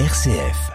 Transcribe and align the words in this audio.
RCF. 0.00 0.72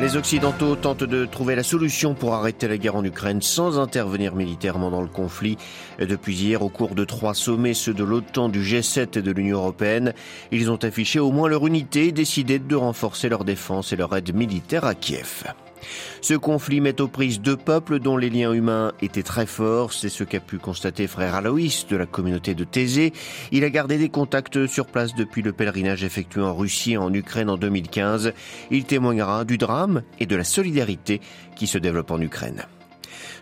Les 0.00 0.16
Occidentaux 0.16 0.74
tentent 0.74 1.04
de 1.04 1.24
trouver 1.24 1.54
la 1.54 1.62
solution 1.62 2.14
pour 2.14 2.34
arrêter 2.34 2.66
la 2.66 2.76
guerre 2.76 2.96
en 2.96 3.04
Ukraine 3.04 3.40
sans 3.40 3.78
intervenir 3.78 4.34
militairement 4.34 4.90
dans 4.90 5.00
le 5.00 5.06
conflit. 5.06 5.58
Depuis 6.00 6.34
hier, 6.34 6.62
au 6.62 6.68
cours 6.68 6.96
de 6.96 7.04
trois 7.04 7.34
sommets, 7.34 7.72
ceux 7.72 7.94
de 7.94 8.02
l'OTAN, 8.02 8.48
du 8.48 8.62
G7 8.62 9.20
et 9.20 9.22
de 9.22 9.30
l'Union 9.30 9.58
européenne, 9.58 10.12
ils 10.50 10.72
ont 10.72 10.82
affiché 10.82 11.20
au 11.20 11.30
moins 11.30 11.48
leur 11.48 11.68
unité 11.68 12.08
et 12.08 12.12
décidé 12.12 12.58
de 12.58 12.74
renforcer 12.74 13.28
leur 13.28 13.44
défense 13.44 13.92
et 13.92 13.96
leur 13.96 14.16
aide 14.16 14.34
militaire 14.34 14.84
à 14.84 14.96
Kiev. 14.96 15.44
Ce 16.20 16.34
conflit 16.34 16.80
met 16.80 17.00
aux 17.00 17.08
prises 17.08 17.40
deux 17.40 17.56
peuples 17.56 17.98
dont 17.98 18.16
les 18.16 18.30
liens 18.30 18.52
humains 18.52 18.92
étaient 19.00 19.22
très 19.22 19.46
forts. 19.46 19.92
C'est 19.92 20.08
ce 20.08 20.24
qu'a 20.24 20.40
pu 20.40 20.58
constater 20.58 21.06
frère 21.06 21.34
Aloïs 21.34 21.86
de 21.86 21.96
la 21.96 22.06
communauté 22.06 22.54
de 22.54 22.64
Thésée. 22.64 23.12
Il 23.52 23.64
a 23.64 23.70
gardé 23.70 23.98
des 23.98 24.08
contacts 24.08 24.66
sur 24.66 24.86
place 24.86 25.14
depuis 25.14 25.42
le 25.42 25.52
pèlerinage 25.52 26.04
effectué 26.04 26.42
en 26.42 26.54
Russie 26.54 26.92
et 26.92 26.96
en 26.96 27.12
Ukraine 27.12 27.50
en 27.50 27.56
2015. 27.56 28.32
Il 28.70 28.84
témoignera 28.84 29.44
du 29.44 29.58
drame 29.58 30.02
et 30.18 30.26
de 30.26 30.36
la 30.36 30.44
solidarité 30.44 31.20
qui 31.56 31.66
se 31.66 31.78
développe 31.78 32.10
en 32.10 32.20
Ukraine. 32.20 32.66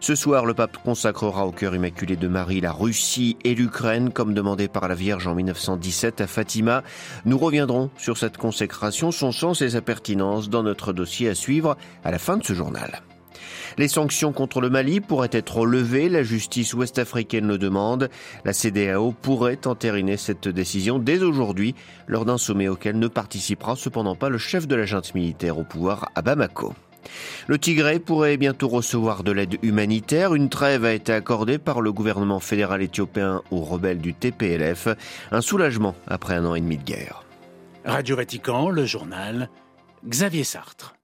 Ce 0.00 0.14
soir, 0.14 0.46
le 0.46 0.55
pape 0.55 0.78
consacrera 0.78 1.46
au 1.46 1.52
cœur 1.52 1.74
immaculé 1.74 2.16
de 2.16 2.28
Marie 2.28 2.60
la 2.60 2.73
Russie 2.73 3.37
et 3.45 3.55
l'Ukraine, 3.55 4.10
comme 4.12 4.34
demandé 4.34 4.68
par 4.68 4.88
la 4.88 4.95
Vierge 4.95 5.27
en 5.27 5.34
1917 5.34 6.20
à 6.20 6.27
Fatima. 6.27 6.82
Nous 7.24 7.38
reviendrons 7.38 7.91
sur 7.96 8.16
cette 8.16 8.37
consécration, 8.37 9.10
son 9.10 9.32
sens 9.32 9.62
et 9.62 9.70
sa 9.70 9.80
pertinence 9.80 10.48
dans 10.51 10.62
notre 10.62 10.92
dossier 10.92 11.28
à 11.28 11.34
suivre 11.34 11.77
à 12.04 12.10
la 12.10 12.18
fin 12.18 12.37
de 12.37 12.45
ce 12.45 12.54
journal. 12.54 13.02
Les 13.77 13.88
sanctions 13.88 14.32
contre 14.32 14.60
le 14.60 14.70
Mali 14.70 15.01
pourraient 15.01 15.28
être 15.30 15.64
levées, 15.64 16.09
la 16.09 16.23
justice 16.23 16.74
ouest-africaine 16.74 17.46
le 17.46 17.59
demande. 17.59 18.09
La 18.45 18.52
CDAO 18.52 19.12
pourrait 19.12 19.66
entériner 19.66 20.16
cette 20.16 20.48
décision 20.48 20.98
dès 20.98 21.23
aujourd'hui 21.23 21.74
lors 22.06 22.24
d'un 22.24 22.38
sommet 22.38 22.68
auquel 22.68 22.98
ne 22.98 23.09
participera 23.09 23.76
cependant 23.76 24.16
pas 24.16 24.30
le 24.30 24.38
chef 24.38 24.66
de 24.66 24.74
la 24.74 24.84
junte 24.84 25.15
militaire 25.15 25.59
au 25.59 25.65
pouvoir 25.65 26.10
à 26.15 26.23
Bamako. 26.23 26.74
Le 27.46 27.59
Tigré 27.59 27.98
pourrait 27.98 28.37
bientôt 28.37 28.68
recevoir 28.68 29.23
de 29.23 29.32
l'aide 29.32 29.59
humanitaire. 29.62 30.34
Une 30.34 30.48
trêve 30.48 30.84
a 30.84 30.92
été 30.92 31.12
accordée 31.12 31.59
par 31.59 31.80
le 31.80 31.92
gouvernement 31.92 32.40
fédéral 32.40 32.82
éthiopien 32.82 33.42
aux 33.50 33.62
rebelles 33.62 34.00
du 34.00 34.15
TPLF. 34.15 34.88
Un 35.30 35.40
soulagement 35.40 35.95
après 36.06 36.34
un 36.34 36.45
an 36.45 36.54
et 36.54 36.60
demi 36.60 36.76
de 36.76 36.84
guerre. 36.84 37.24
Radio 37.84 38.16
Vatican, 38.16 38.68
le 38.68 38.84
journal, 38.84 39.48
Xavier 40.06 40.45
Sartre. 40.45 40.98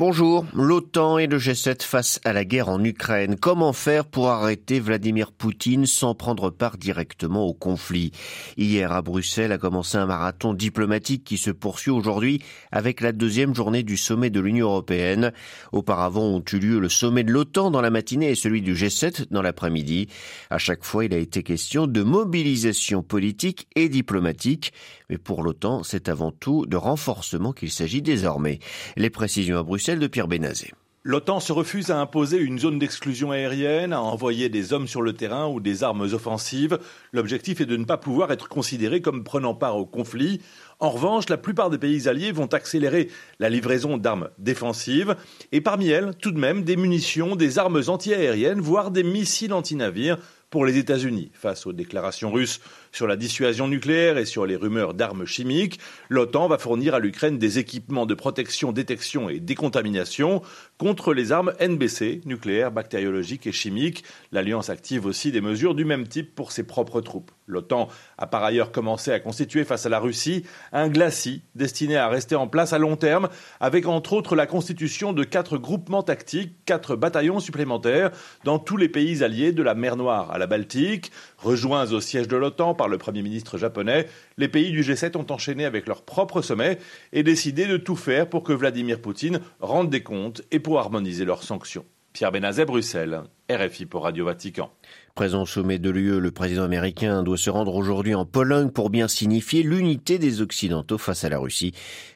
Bonjour, 0.00 0.46
l'OTAN 0.54 1.18
et 1.18 1.26
le 1.26 1.36
G7 1.36 1.82
face 1.82 2.20
à 2.24 2.32
la 2.32 2.46
guerre 2.46 2.70
en 2.70 2.82
Ukraine. 2.82 3.36
Comment 3.38 3.74
faire 3.74 4.06
pour 4.06 4.30
arrêter 4.30 4.80
Vladimir 4.80 5.30
Poutine 5.30 5.84
sans 5.84 6.14
prendre 6.14 6.48
part 6.48 6.78
directement 6.78 7.44
au 7.44 7.52
conflit? 7.52 8.10
Hier 8.56 8.92
à 8.92 9.02
Bruxelles 9.02 9.52
a 9.52 9.58
commencé 9.58 9.98
un 9.98 10.06
marathon 10.06 10.54
diplomatique 10.54 11.22
qui 11.22 11.36
se 11.36 11.50
poursuit 11.50 11.90
aujourd'hui 11.90 12.40
avec 12.72 13.02
la 13.02 13.12
deuxième 13.12 13.54
journée 13.54 13.82
du 13.82 13.98
sommet 13.98 14.30
de 14.30 14.40
l'Union 14.40 14.68
européenne. 14.68 15.32
Auparavant 15.70 16.24
ont 16.24 16.44
eu 16.50 16.58
lieu 16.58 16.78
le 16.78 16.88
sommet 16.88 17.22
de 17.22 17.30
l'OTAN 17.30 17.70
dans 17.70 17.82
la 17.82 17.90
matinée 17.90 18.30
et 18.30 18.36
celui 18.36 18.62
du 18.62 18.72
G7 18.72 19.26
dans 19.30 19.42
l'après-midi. 19.42 20.08
À 20.48 20.56
chaque 20.56 20.82
fois, 20.82 21.04
il 21.04 21.12
a 21.12 21.18
été 21.18 21.42
question 21.42 21.86
de 21.86 22.02
mobilisation 22.02 23.02
politique 23.02 23.68
et 23.76 23.90
diplomatique. 23.90 24.72
Mais 25.10 25.18
pour 25.18 25.42
l'OTAN, 25.42 25.82
c'est 25.82 26.08
avant 26.08 26.30
tout 26.30 26.66
de 26.66 26.76
renforcement 26.76 27.52
qu'il 27.52 27.72
s'agit 27.72 28.00
désormais. 28.00 28.60
Les 28.96 29.10
précisions 29.10 29.58
à 29.58 29.64
Bruxelles 29.64 29.98
de 29.98 30.06
Pierre 30.06 30.28
Bénazé. 30.28 30.72
L'OTAN 31.02 31.40
se 31.40 31.52
refuse 31.52 31.90
à 31.90 31.98
imposer 31.98 32.36
une 32.36 32.60
zone 32.60 32.78
d'exclusion 32.78 33.32
aérienne, 33.32 33.92
à 33.92 34.02
envoyer 34.02 34.48
des 34.50 34.72
hommes 34.72 34.86
sur 34.86 35.02
le 35.02 35.14
terrain 35.14 35.48
ou 35.48 35.58
des 35.58 35.82
armes 35.82 36.02
offensives. 36.12 36.78
L'objectif 37.10 37.60
est 37.60 37.66
de 37.66 37.76
ne 37.76 37.86
pas 37.86 37.96
pouvoir 37.96 38.30
être 38.30 38.48
considéré 38.48 39.00
comme 39.00 39.24
prenant 39.24 39.54
part 39.54 39.78
au 39.78 39.86
conflit. 39.86 40.42
En 40.78 40.90
revanche, 40.90 41.28
la 41.28 41.38
plupart 41.38 41.70
des 41.70 41.78
pays 41.78 42.06
alliés 42.06 42.30
vont 42.30 42.46
accélérer 42.46 43.08
la 43.40 43.48
livraison 43.48 43.96
d'armes 43.96 44.28
défensives 44.38 45.16
et 45.50 45.60
parmi 45.60 45.88
elles, 45.88 46.14
tout 46.20 46.30
de 46.30 46.38
même, 46.38 46.62
des 46.62 46.76
munitions, 46.76 47.34
des 47.34 47.58
armes 47.58 47.82
antiaériennes, 47.88 48.60
voire 48.60 48.92
des 48.92 49.02
missiles 49.02 49.54
anti-navires 49.54 50.18
pour 50.50 50.66
les 50.66 50.76
États-Unis. 50.76 51.30
Face 51.32 51.66
aux 51.66 51.72
déclarations 51.72 52.30
russes 52.30 52.60
sur 52.92 53.06
la 53.06 53.16
dissuasion 53.16 53.68
nucléaire 53.68 54.18
et 54.18 54.24
sur 54.24 54.46
les 54.46 54.56
rumeurs 54.56 54.94
d'armes 54.94 55.26
chimiques, 55.26 55.78
l'OTAN 56.08 56.48
va 56.48 56.58
fournir 56.58 56.94
à 56.94 56.98
l'Ukraine 56.98 57.38
des 57.38 57.58
équipements 57.58 58.06
de 58.06 58.14
protection, 58.14 58.72
détection 58.72 59.28
et 59.28 59.40
décontamination 59.40 60.42
contre 60.78 61.14
les 61.14 61.32
armes 61.32 61.52
NBC, 61.60 62.22
nucléaires, 62.24 62.72
bactériologiques 62.72 63.46
et 63.46 63.52
chimiques. 63.52 64.04
L'Alliance 64.32 64.70
active 64.70 65.06
aussi 65.06 65.32
des 65.32 65.40
mesures 65.40 65.74
du 65.74 65.84
même 65.84 66.08
type 66.08 66.34
pour 66.34 66.52
ses 66.52 66.64
propres 66.64 67.00
troupes. 67.00 67.30
L'OTAN 67.46 67.88
a 68.16 68.26
par 68.26 68.44
ailleurs 68.44 68.72
commencé 68.72 69.10
à 69.12 69.20
constituer 69.20 69.64
face 69.64 69.86
à 69.86 69.88
la 69.88 69.98
Russie 69.98 70.44
un 70.72 70.88
glacis 70.88 71.42
destiné 71.54 71.96
à 71.96 72.08
rester 72.08 72.36
en 72.36 72.46
place 72.46 72.72
à 72.72 72.78
long 72.78 72.96
terme, 72.96 73.28
avec 73.58 73.86
entre 73.86 74.12
autres 74.12 74.36
la 74.36 74.46
constitution 74.46 75.12
de 75.12 75.24
quatre 75.24 75.58
groupements 75.58 76.02
tactiques, 76.02 76.64
quatre 76.64 76.96
bataillons 76.96 77.40
supplémentaires 77.40 78.10
dans 78.44 78.58
tous 78.58 78.76
les 78.76 78.88
pays 78.88 79.22
alliés 79.22 79.52
de 79.52 79.62
la 79.62 79.74
mer 79.74 79.96
Noire 79.96 80.30
à 80.30 80.38
la 80.38 80.46
Baltique. 80.46 81.10
Rejoints 81.42 81.90
au 81.92 82.00
siège 82.02 82.28
de 82.28 82.36
l'OTAN 82.36 82.74
par 82.74 82.88
le 82.88 82.98
Premier 82.98 83.22
ministre 83.22 83.56
japonais, 83.56 84.06
les 84.36 84.48
pays 84.48 84.72
du 84.72 84.82
G7 84.82 85.16
ont 85.16 85.32
enchaîné 85.32 85.64
avec 85.64 85.86
leur 85.86 86.02
propre 86.02 86.42
sommet 86.42 86.78
et 87.14 87.22
décidé 87.22 87.66
de 87.66 87.78
tout 87.78 87.96
faire 87.96 88.28
pour 88.28 88.42
que 88.42 88.52
Vladimir 88.52 89.00
Poutine 89.00 89.40
rende 89.58 89.88
des 89.88 90.02
comptes 90.02 90.42
et 90.50 90.60
pour 90.60 90.78
harmoniser 90.78 91.24
leurs 91.24 91.42
sanctions. 91.42 91.86
Pierre 92.12 92.30
Benazet, 92.30 92.66
Bruxelles, 92.66 93.22
RFI 93.50 93.86
pour 93.86 94.04
Radio 94.04 94.24
Vatican. 94.24 94.70
Présent 95.14 95.42
au 95.42 95.46
sommet 95.46 95.78
de 95.78 95.90
l'UE, 95.90 96.20
le 96.20 96.30
président 96.30 96.62
américain 96.62 97.22
doit 97.22 97.36
se 97.36 97.50
rendre 97.50 97.74
aujourd'hui 97.74 98.14
en 98.14 98.24
Pologne 98.24 98.70
pour 98.70 98.90
bien 98.90 99.08
signifier 99.08 99.62
l'unité 99.62 100.18
des 100.18 100.40
Occidentaux 100.40 100.98
face 100.98 101.24
à 101.24 101.28
la 101.28 101.38
Russie. 101.38 101.72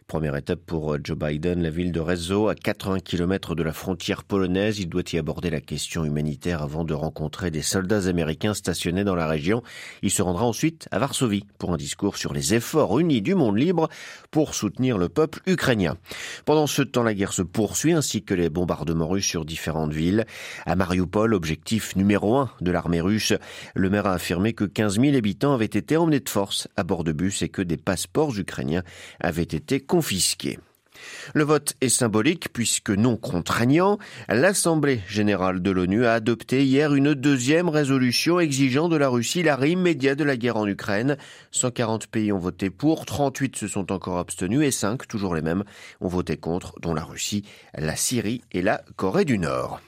Première 0.07 0.37
étape 0.37 0.61
pour 0.67 0.99
Joe 1.03 1.17
Biden, 1.17 1.63
la 1.63 1.71
ville 1.71 1.91
de 1.91 1.99
Rezo, 1.99 2.49
à 2.49 2.55
80 2.55 3.01
km 3.01 3.55
de 3.55 3.63
la 3.63 3.73
frontière 3.73 4.23
polonaise. 4.23 4.79
Il 4.79 4.91
doit 4.91 5.03
y 5.13 5.17
aborder 5.17 5.49
la 5.49 5.63
question 5.63 6.05
humanitaire 6.05 6.63
avant 6.63 6.85
de 6.85 6.93
rencontrer 6.93 7.51
des 7.51 7.63
soldats 7.63 8.07
américains 8.07 8.53
stationnés 8.53 9.03
dans 9.03 9.15
la 9.15 9.27
région. 9.27 9.63
Il 10.03 10.11
se 10.11 10.21
rendra 10.21 10.45
ensuite 10.45 10.89
à 10.91 10.99
Varsovie 10.99 11.47
pour 11.59 11.73
un 11.73 11.79
discours 11.79 12.19
sur 12.19 12.35
les 12.35 12.53
efforts 12.53 13.01
unis 13.01 13.23
du 13.23 13.35
monde 13.35 13.57
libre 13.57 13.89
pour 14.31 14.55
soutenir 14.55 14.99
le 14.99 15.09
peuple 15.09 15.41
ukrainien. 15.47 15.97
Pendant 16.45 16.67
ce 16.67 16.83
temps, 16.83 17.03
la 17.03 17.15
guerre 17.15 17.33
se 17.33 17.43
poursuit 17.43 17.95
ainsi 17.95 18.23
que 18.23 18.35
les 18.35 18.51
bombardements 18.51 19.09
russes 19.09 19.27
sur 19.27 19.47
différentes 19.47 19.95
villes. 19.95 20.27
À 20.67 20.77
Mariupol, 20.77 21.24
objectif 21.33 21.97
numéro 21.97 22.37
un 22.37 22.51
de 22.61 22.71
l'armée 22.71 23.01
russe, 23.01 23.33
le 23.75 23.91
maire 23.91 24.07
a 24.07 24.15
affirmé 24.15 24.53
que 24.53 24.65
15 24.65 25.01
000 25.01 25.17
habitants 25.17 25.55
avaient 25.55 25.65
été 25.65 25.97
emmenés 25.97 26.21
de 26.21 26.29
force 26.29 26.69
à 26.77 26.83
bord 26.83 27.05
de 27.05 27.13
bus 27.13 27.43
et 27.43 27.49
que 27.49 27.63
des 27.63 27.77
passeports 27.77 28.37
ukrainiens 28.39 28.83
avaient 29.21 29.43
été 29.43 29.81
confisqués. 29.81 30.59
Le 31.35 31.45
vote 31.45 31.75
est 31.81 31.89
symbolique 31.89 32.53
puisque 32.53 32.91
non 32.91 33.17
contraignant. 33.17 33.99
L'Assemblée 34.29 35.01
générale 35.09 35.63
de 35.63 35.71
l'ONU 35.71 36.07
a 36.07 36.15
adopté 36.15 36.65
hier 36.65 36.95
une 36.95 37.15
deuxième 37.15 37.69
résolution 37.69 38.41
exigeant 38.41 38.89
de 38.89 38.97
la 38.97 39.09
Russie 39.09 39.43
l'arrêt 39.43 39.71
immédiat 39.71 40.15
de 40.15 40.25
la 40.25 40.37
guerre 40.37 40.57
en 40.57 40.67
Ukraine. 40.67 41.17
140 41.51 42.07
pays 42.07 42.33
ont 42.33 42.39
voté 42.39 42.71
pour, 42.71 43.07
38 43.07 43.57
se 43.57 43.69
sont 43.69 43.93
encore 43.93 44.19
abstenus 44.19 44.67
et 44.67 44.71
5, 44.71 45.07
toujours 45.09 45.35
les 45.35 45.43
mêmes, 45.43 45.65
ont 46.01 46.09
voté 46.09 46.37
contre, 46.37 46.75
dont 46.81 46.95
la 46.95 47.05
Russie, 47.05 47.45
la 47.77 47.97
Syrie 47.97 48.43
et 48.53 48.63
la 48.63 48.83
Corée 48.97 49.25
du 49.25 49.39
Nord. 49.39 49.81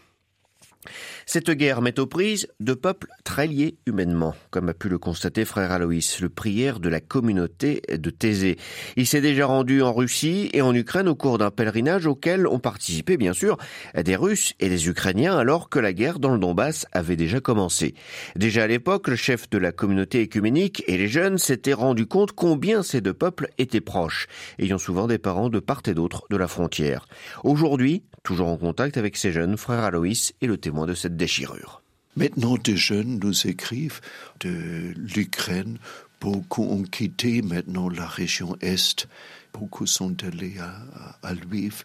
Cette 1.27 1.51
guerre 1.51 1.83
met 1.83 1.99
aux 1.99 2.07
prises 2.07 2.49
de 2.61 2.75
peuples 2.75 3.09
très 3.25 3.47
liés 3.47 3.77
humainement, 3.87 4.35
comme 4.51 4.69
a 4.69 4.75
pu 4.75 4.89
le 4.89 4.99
constater 4.99 5.45
frère 5.45 5.73
Aloïs, 5.73 6.21
le 6.21 6.29
prière 6.29 6.81
de 6.81 6.89
la 6.89 7.01
communauté 7.01 7.83
de 7.91 8.11
Thésée. 8.11 8.57
Il 8.97 9.07
s'est 9.07 9.21
déjà 9.21 9.47
rendu 9.47 9.83
en 9.83 9.93
Russie 9.93 10.51
et 10.53 10.63
en 10.63 10.75
Ukraine 10.75 11.09
au 11.09 11.15
cours 11.15 11.39
d'un 11.39 11.51
pèlerinage 11.51 12.07
auquel 12.07 12.47
ont 12.47 12.59
participé 12.59 13.17
bien 13.17 13.33
sûr 13.33 13.57
des 13.95 14.17
Russes 14.17 14.55
et 14.61 14.69
des 14.69 14.89
Ukrainiens 14.89 15.37
alors 15.37 15.69
que 15.69 15.79
la 15.79 15.93
guerre 15.93 16.19
dans 16.19 16.33
le 16.33 16.39
Donbass 16.39 16.87
avait 16.93 17.17
déjà 17.17 17.41
commencé. 17.41 17.95
Déjà 18.35 18.65
à 18.65 18.67
l'époque, 18.67 19.09
le 19.09 19.17
chef 19.17 19.49
de 19.51 19.59
la 19.59 19.73
communauté 19.73 20.21
écuménique 20.21 20.83
et 20.87 20.97
les 20.97 21.09
jeunes 21.09 21.39
s'étaient 21.39 21.73
rendus 21.73 22.07
compte 22.07 22.33
combien 22.33 22.83
ces 22.83 23.01
deux 23.01 23.15
peuples 23.15 23.49
étaient 23.59 23.81
proches, 23.81 24.27
ayant 24.59 24.79
souvent 24.79 25.07
des 25.07 25.19
parents 25.19 25.49
de 25.49 25.61
part 25.61 25.83
et 25.87 25.95
d'autre 25.95 26.25
de 26.31 26.37
la 26.37 26.49
frontière. 26.49 27.07
Aujourd'hui, 27.45 28.03
toujours 28.27 28.49
en 28.49 28.57
contact 28.57 28.97
avec 28.97 29.17
ces 29.17 29.31
jeunes, 29.31 29.57
frère 29.57 29.85
Aloïs 29.85 30.35
est 30.43 30.47
le 30.47 30.59
témoin 30.59 30.87
de 30.87 30.95
cette 30.95 31.17
déchirure. 31.17 31.81
Maintenant, 32.17 32.57
des 32.57 32.77
jeunes 32.77 33.21
nous 33.23 33.47
écrivent 33.47 34.01
de 34.41 34.93
l'Ukraine. 34.97 35.79
Beaucoup 36.21 36.65
ont 36.65 36.83
quitté 36.83 37.41
maintenant 37.41 37.89
la 37.89 38.07
région 38.07 38.57
Est. 38.61 39.07
Beaucoup 39.53 39.87
sont 39.87 40.17
allés 40.25 40.57
à, 40.59 41.29
à 41.29 41.35
Lviv. 41.35 41.85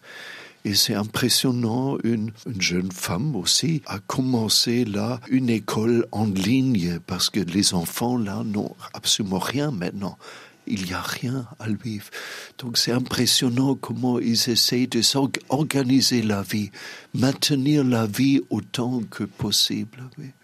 Et 0.64 0.74
c'est 0.74 0.94
impressionnant, 0.94 1.96
une, 2.02 2.32
jeune 2.58 2.90
femme 2.90 3.36
aussi 3.36 3.82
a 3.86 4.00
commencé 4.00 4.84
là 4.84 5.20
une 5.28 5.48
école 5.48 6.06
en 6.10 6.26
ligne 6.26 6.98
parce 7.06 7.30
que 7.30 7.40
les 7.40 7.74
enfants 7.74 8.16
là 8.16 8.42
n'ont 8.44 8.74
absolument 8.94 9.38
rien 9.38 9.70
maintenant. 9.70 10.18
Il 10.66 10.84
n'y 10.84 10.92
a 10.92 11.02
rien 11.02 11.46
à 11.58 11.68
Lviv. 11.68 12.10
Donc 12.58 12.78
c'est 12.78 12.92
impressionnant 12.92 13.74
comment 13.74 14.18
ils 14.18 14.48
essaient 14.48 14.86
de 14.86 15.02
s'organiser 15.02 16.22
la 16.22 16.42
vie, 16.42 16.70
maintenir 17.14 17.84
la 17.84 18.06
vie 18.06 18.40
autant 18.50 19.00
que 19.10 19.24
possible. 19.24 19.98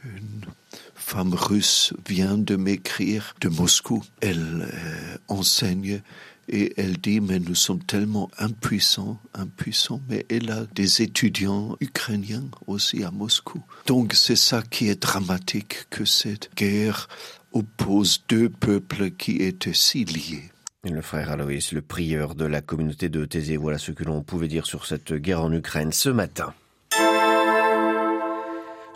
Une 0.05 0.47
femme 0.95 1.35
russe 1.35 1.93
vient 2.07 2.37
de 2.37 2.57
m'écrire 2.57 3.35
de 3.41 3.49
Moscou. 3.49 4.03
Elle 4.21 4.69
euh, 4.73 5.17
enseigne 5.29 6.03
et 6.49 6.73
elle 6.77 6.97
dit, 6.97 7.21
mais 7.21 7.39
nous 7.39 7.55
sommes 7.55 7.83
tellement 7.83 8.31
impuissants, 8.39 9.19
impuissants, 9.35 10.01
mais 10.09 10.25
elle 10.31 10.51
a 10.51 10.65
des 10.75 11.03
étudiants 11.03 11.77
ukrainiens 11.81 12.45
aussi 12.67 13.05
à 13.05 13.11
Moscou. 13.11 13.63
Donc 13.87 14.15
c'est 14.15 14.37
ça 14.37 14.63
qui 14.63 14.89
est 14.89 15.03
dramatique, 15.03 15.87
que 15.91 16.05
cette 16.05 16.51
guerre 16.57 17.09
oppose 17.53 18.25
deux 18.29 18.49
peuples 18.49 19.11
qui 19.11 19.37
étaient 19.37 19.73
si 19.73 20.05
liés. 20.05 20.51
Le 20.85 21.03
frère 21.03 21.31
Aloïs, 21.31 21.73
le 21.73 21.83
prieur 21.83 22.35
de 22.35 22.45
la 22.45 22.61
communauté 22.61 23.09
de 23.09 23.25
Thésée, 23.25 23.57
voilà 23.57 23.79
ce 23.79 23.93
que 23.93 24.05
l'on 24.05 24.23
pouvait 24.23 24.49
dire 24.49 24.65
sur 24.65 24.87
cette 24.87 25.13
guerre 25.13 25.43
en 25.43 25.53
Ukraine 25.53 25.93
ce 25.93 26.09
matin. 26.09 26.55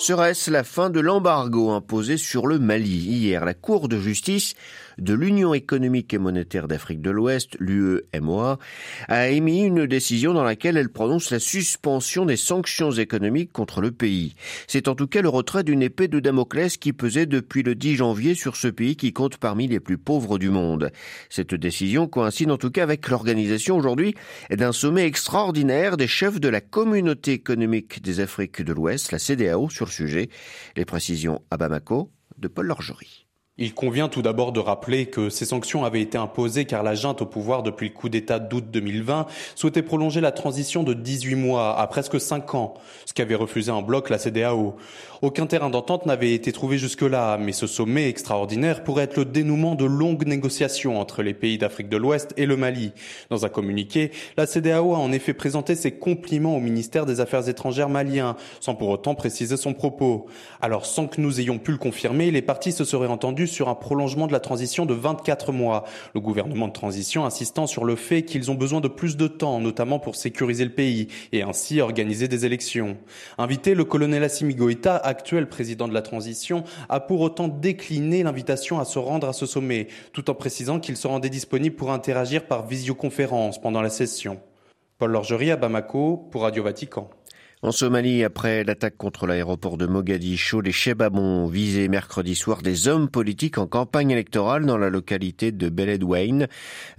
Serait-ce 0.03 0.51
la 0.51 0.65
fin 0.65 0.91
de 0.91 0.99
l'embargo 0.99 1.71
imposé 1.71 2.17
sur 2.17 2.49
le 2.49 2.59
Mali 2.59 2.89
Hier, 2.89 3.45
la 3.45 3.55
Cour 3.55 3.87
de 3.87 4.01
justice 4.01 4.55
de 4.99 5.15
l'Union 5.15 5.55
économique 5.55 6.13
et 6.13 6.19
monétaire 6.19 6.67
d'Afrique 6.67 7.01
de 7.01 7.11
l'Ouest, 7.11 7.57
l'UEMOA, 7.61 8.59
a 9.07 9.29
émis 9.29 9.63
une 9.63 9.87
décision 9.87 10.35
dans 10.35 10.43
laquelle 10.43 10.77
elle 10.77 10.89
prononce 10.89 11.31
la 11.31 11.39
suspension 11.39 12.25
des 12.25 12.37
sanctions 12.37 12.91
économiques 12.91 13.53
contre 13.53 13.81
le 13.81 13.93
pays. 13.93 14.35
C'est 14.67 14.89
en 14.89 14.97
tout 14.97 15.07
cas 15.07 15.23
le 15.23 15.29
retrait 15.29 15.63
d'une 15.63 15.83
épée 15.83 16.09
de 16.09 16.19
Damoclès 16.19 16.77
qui 16.77 16.93
pesait 16.93 17.27
depuis 17.27 17.63
le 17.63 17.77
10 17.77 17.95
janvier 17.95 18.35
sur 18.35 18.57
ce 18.57 18.69
pays 18.69 18.97
qui 18.97 19.13
compte 19.13 19.37
parmi 19.37 19.69
les 19.69 19.81
plus 19.81 19.99
pauvres 19.99 20.37
du 20.37 20.51
monde. 20.51 20.91
Cette 21.31 21.55
décision 21.55 22.09
coïncide 22.09 22.51
en 22.51 22.59
tout 22.59 22.73
cas 22.73 22.83
avec 22.83 23.09
l'organisation 23.09 23.77
aujourd'hui 23.77 24.17
d'un 24.51 24.73
sommet 24.73 25.07
extraordinaire 25.07 25.97
des 25.97 26.09
chefs 26.09 26.41
de 26.41 26.49
la 26.49 26.61
communauté 26.61 27.33
économique 27.33 28.03
des 28.03 28.19
Afriques 28.19 28.63
de 28.63 28.73
l'Ouest, 28.73 29.13
la 29.13 29.21
CDAO, 29.21 29.71
sur 29.71 29.92
sujet. 29.93 30.29
Les 30.77 30.85
précisions 30.85 31.43
à 31.51 31.57
Bamako 31.57 32.11
de 32.39 32.49
Paul 32.49 32.67
Lorgerie. 32.67 33.27
Il 33.59 33.75
convient 33.75 34.09
tout 34.09 34.23
d'abord 34.23 34.53
de 34.53 34.61
rappeler 34.61 35.05
que 35.05 35.29
ces 35.29 35.45
sanctions 35.45 35.85
avaient 35.85 36.01
été 36.01 36.17
imposées 36.17 36.65
car 36.65 36.83
la 36.83 36.95
junte 36.95 37.21
au 37.21 37.27
pouvoir 37.27 37.63
depuis 37.63 37.89
le 37.89 37.95
coup 37.95 38.09
d'État 38.09 38.39
d'août 38.39 38.65
2020 38.73 39.27
souhaitait 39.57 39.83
prolonger 39.83 40.23
la 40.23 40.33
transition 40.33 40.83
de 40.83 40.95
18 40.95 41.35
mois 41.35 41.79
à 41.79 41.87
presque 41.87 42.19
5 42.19 42.55
ans, 42.55 42.73
ce 43.05 43.13
qu'avait 43.13 43.35
refusé 43.35 43.71
en 43.71 43.83
bloc 43.83 44.09
la 44.09 44.17
CDAO. 44.17 44.77
Aucun 45.21 45.47
terrain 45.47 45.69
d'entente 45.69 46.07
n'avait 46.07 46.33
été 46.33 46.51
trouvé 46.51 46.79
jusque-là, 46.79 47.37
mais 47.37 47.53
ce 47.53 47.67
sommet 47.67 48.09
extraordinaire 48.09 48.83
pourrait 48.83 49.05
être 49.05 49.19
le 49.19 49.27
dénouement 49.27 49.75
de 49.75 49.85
longues 49.85 50.27
négociations 50.27 50.99
entre 50.99 51.23
les 51.23 51.35
pays 51.35 51.59
d'Afrique 51.59 51.91
de 51.91 51.99
l'Ouest 51.99 52.33
et 52.39 52.47
le 52.47 52.57
Mali. 52.57 52.93
Dans 53.29 53.45
un 53.45 53.51
communiqué, 53.51 54.13
la 54.39 54.47
CDAO 54.47 54.95
a 54.95 54.99
en 54.99 55.13
effet 55.13 55.35
présenté 55.35 55.75
ses 55.75 55.93
compliments 55.93 56.57
au 56.57 56.61
ministère 56.61 57.05
des 57.05 57.21
Affaires 57.21 57.49
étrangères 57.51 57.91
malien, 57.91 58.35
sans 58.61 58.75
pour 58.75 58.89
autant 58.89 59.15
préciser 59.15 59.59
son 59.59 59.75
propos. 59.75 60.27
Alors 60.63 60.87
sans 60.87 61.07
que 61.07 61.21
nous 61.21 61.39
ayons 61.39 61.59
pu 61.59 61.71
le 61.73 61.79
confirmer, 61.79 62.31
les 62.31 62.43
partis 62.43 62.73
se 62.73 62.85
seraient 62.85 63.07
entendus 63.07 63.42
sur 63.47 63.69
un 63.69 63.75
prolongement 63.75 64.27
de 64.27 64.33
la 64.33 64.41
transition 64.41 64.87
de 64.87 64.95
24 64.95 65.53
mois. 65.53 65.85
Le 66.15 66.21
gouvernement 66.21 66.69
de 66.69 66.73
transition 66.73 67.25
insistant 67.25 67.67
sur 67.67 67.85
le 67.85 67.97
fait 67.97 68.23
qu'ils 68.23 68.51
ont 68.51 68.55
besoin 68.55 68.81
de 68.81 68.89
plus 68.89 69.17
de 69.17 69.27
temps, 69.27 69.61
notamment 69.61 69.99
pour 69.99 70.17
sécuriser 70.17 70.65
le 70.65 70.73
pays 70.73 71.09
et 71.33 71.43
ainsi 71.43 71.81
organiser 71.81 72.29
des 72.29 72.47
élections. 72.47 72.97
Invité, 73.39 73.75
le 73.75 73.85
colonel 73.85 74.25
Assimi 74.25 74.55
Goïta, 74.55 74.97
actuel 74.97 75.49
président 75.49 75.89
de 75.89 75.95
la 75.95 76.03
transition, 76.03 76.65
a 76.89 77.01
pour 77.01 77.21
autant 77.21 77.49
décliné 77.49 78.23
l'invitation 78.23 78.81
à 78.81 78.85
se 78.85 78.99
rendre 78.99 79.29
à 79.29 79.33
ce 79.33 79.47
sommet, 79.47 79.89
tout 80.13 80.31
en 80.31 80.35
précisant 80.35 80.81
qu'il 80.81 80.97
se 80.97 81.07
rendait 81.07 81.31
disponible 81.31 81.77
pour 81.77 81.93
interagir 81.93 82.47
par 82.47 82.67
visioconférence 82.67 83.61
pendant 83.61 83.83
la 83.83 83.91
session. 83.91 84.41
Paul 84.99 85.11
Lorgerie 85.11 85.51
à 85.51 85.57
Bamako 85.57 86.17
pour 86.31 86.43
Radio 86.43 86.63
Vatican. 86.63 87.11
En 87.65 87.71
Somalie, 87.71 88.25
après 88.25 88.65
l'attaque 88.65 88.97
contre 88.97 89.25
l'aéroport 89.25 89.77
de 89.77 89.87
Mogadiscio, 89.87 90.61
les 90.61 90.73
Chebabs 90.73 91.17
ont 91.17 91.47
visé 91.47 91.87
mercredi 91.87 92.35
soir 92.35 92.61
des 92.61 92.89
hommes 92.89 93.09
politiques 93.09 93.57
en 93.57 93.69
campagne 93.69 94.11
électorale 94.11 94.67
dans 94.67 94.79
la 94.79 94.91
localité 94.91 95.53
de 95.53 95.69
Beledweyne, 95.69 96.49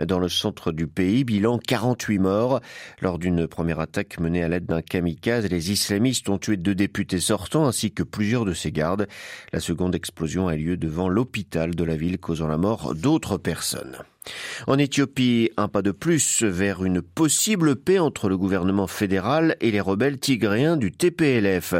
dans 0.01 0.19
le 0.19 0.29
centre 0.29 0.71
du 0.71 0.87
pays. 0.87 1.25
Bilan 1.25 1.57
48 1.57 2.17
morts. 2.19 2.61
Lors 3.01 3.19
d'une 3.19 3.45
première 3.45 3.81
attaque 3.81 4.21
menée 4.21 4.41
à 4.41 4.47
l'aide 4.47 4.65
d'un 4.65 4.81
kamikaze, 4.81 5.49
les 5.49 5.73
islamistes 5.73 6.29
ont 6.29 6.37
tué 6.37 6.55
deux 6.55 6.75
députés 6.75 7.19
sortants 7.19 7.67
ainsi 7.67 7.91
que 7.91 8.03
plusieurs 8.03 8.45
de 8.45 8.53
ses 8.53 8.71
gardes. 8.71 9.09
La 9.51 9.59
seconde 9.59 9.95
explosion 9.95 10.47
a 10.47 10.55
lieu 10.55 10.77
devant 10.77 11.09
l'hôpital 11.09 11.75
de 11.75 11.83
la 11.83 11.97
ville, 11.97 12.19
causant 12.19 12.47
la 12.47 12.57
mort 12.57 12.95
d'autres 12.95 13.37
personnes. 13.37 13.97
En 14.67 14.77
Éthiopie, 14.77 15.51
un 15.57 15.67
pas 15.67 15.81
de 15.81 15.91
plus 15.91 16.43
vers 16.43 16.83
une 16.83 17.01
possible 17.01 17.75
paix 17.75 17.99
entre 17.99 18.29
le 18.29 18.37
gouvernement 18.37 18.87
fédéral 18.87 19.55
et 19.61 19.71
les 19.71 19.81
rebelles 19.81 20.19
tigréens 20.19 20.77
du 20.77 20.91
TPLF. 20.91 21.75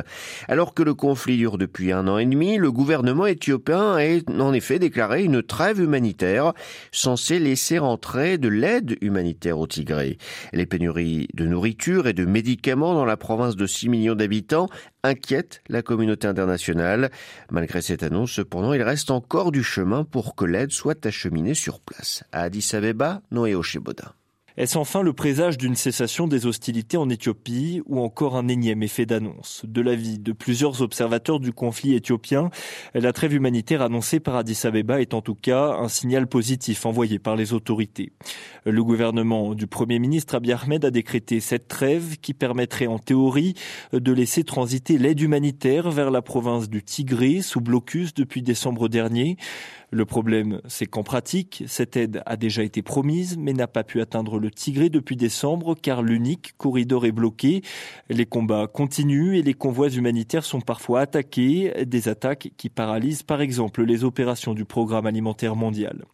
Alors 0.48 0.74
que 0.74 0.84
le 0.84 0.94
conflit 0.94 1.38
dure 1.38 1.58
depuis 1.58 1.92
un 1.92 2.08
an 2.08 2.18
et 2.18 2.26
demi, 2.26 2.58
le 2.58 2.72
gouvernement 2.72 3.26
éthiopien 3.26 3.98
a 3.98 4.42
en 4.42 4.54
effet 4.54 4.80
déclaré 4.80 5.24
une 5.24 5.44
trêve 5.44 5.80
humanitaire 5.80 6.54
censée 6.92 7.40
laisser 7.40 7.80
entrer 7.80 8.38
de 8.38 8.50
l'aide 8.50 8.98
humanitaire 9.02 9.60
au 9.60 9.68
Tigré. 9.68 10.18
Les 10.52 10.66
pénuries 10.66 11.28
de 11.34 11.46
nourriture 11.46 12.08
et 12.08 12.14
de 12.14 12.26
médicaments 12.26 12.94
dans 12.94 13.06
la 13.06 13.18
province 13.18 13.56
de 13.56 13.66
6 13.66 13.90
millions 13.90 14.16
d'habitants 14.16 14.68
inquiètent 15.04 15.62
la 15.68 15.82
communauté 15.82 16.28
internationale. 16.28 17.12
Malgré 17.52 17.82
cette 17.82 18.04
annonce, 18.04 18.32
cependant, 18.32 18.74
il 18.74 18.82
reste 18.82 19.12
encore 19.12 19.52
du 19.52 19.64
chemin 19.64 20.04
pour 20.06 20.36
que 20.36 20.46
l'aide 20.46 20.72
soit 20.72 21.06
acheminée 21.06 21.54
sur 21.54 21.82
place. 21.82 22.24
Addis 22.34 22.72
Abeba, 22.74 23.22
Noé 23.32 23.56
Osheboda. 23.56 24.16
Est-ce 24.56 24.78
enfin 24.78 25.02
le 25.02 25.14
présage 25.14 25.58
d'une 25.58 25.76
cessation 25.76 26.28
des 26.28 26.46
hostilités 26.46 26.98
en 26.98 27.10
Éthiopie 27.10 27.82
ou 27.88 28.00
encore 28.00 28.36
un 28.36 28.48
énième 28.48 28.84
effet 28.84 29.08
d'annonce? 29.08 29.64
De 29.68 29.82
l'avis 29.82 30.20
de 30.20 30.32
plusieurs 30.32 30.84
observateurs 30.84 31.40
du 31.40 31.52
conflit 31.52 31.96
éthiopien, 31.96 32.52
la 32.94 33.14
trêve 33.14 33.34
humanitaire 33.34 33.82
annoncée 33.82 34.20
par 34.20 34.36
Addis 34.36 34.60
Abeba 34.66 35.02
est 35.02 35.16
en 35.16 35.22
tout 35.22 35.34
cas 35.34 35.72
un 35.72 35.88
signal 35.88 36.28
positif 36.28 36.86
envoyé 36.86 37.18
par 37.18 37.36
les 37.36 37.54
autorités. 37.54 38.12
Le 38.64 38.84
gouvernement 38.84 39.56
du 39.56 39.66
Premier 39.66 39.98
ministre 39.98 40.36
Abiy 40.36 40.54
Ahmed 40.54 40.86
a 40.86 40.92
décrété 40.92 41.40
cette 41.40 41.68
trêve 41.68 42.18
qui 42.22 42.36
permettrait 42.36 42.86
en 42.86 43.00
théorie 43.00 43.56
de 43.92 44.14
laisser 44.14 44.44
transiter 44.44 45.00
l'aide 45.00 45.20
humanitaire 45.20 45.90
vers 45.90 46.12
la 46.12 46.22
province 46.22 46.70
du 46.70 46.84
Tigré 46.84 47.42
sous 47.42 47.60
blocus 47.60 48.14
depuis 48.14 48.44
décembre 48.44 48.88
dernier. 48.88 49.38
Le 49.94 50.06
problème, 50.06 50.60
c'est 50.68 50.88
qu'en 50.88 51.04
pratique, 51.04 51.64
cette 51.68 51.96
aide 51.98 52.24
a 52.26 52.36
déjà 52.36 52.64
été 52.64 52.82
promise, 52.82 53.38
mais 53.38 53.54
n'a 53.54 53.68
pas 53.68 53.84
pu 53.84 54.02
atteindre 54.02 54.40
le 54.40 54.50
Tigré 54.50 54.90
depuis 54.90 55.16
décembre, 55.16 55.76
car 55.80 56.02
l'unique 56.02 56.58
corridor 56.58 57.06
est 57.06 57.12
bloqué. 57.12 57.62
Les 58.10 58.26
combats 58.26 58.66
continuent 58.66 59.36
et 59.36 59.44
les 59.44 59.54
convois 59.54 59.90
humanitaires 59.90 60.46
sont 60.46 60.62
parfois 60.62 61.02
attaqués, 61.02 61.86
des 61.86 62.08
attaques 62.08 62.54
qui 62.58 62.70
paralysent 62.70 63.22
par 63.22 63.40
exemple 63.40 63.84
les 63.84 64.04
opérations 64.04 64.56
du 64.56 64.66
programme 64.66 65.06
alimentaire 65.06 65.56
mondial. 65.56 66.06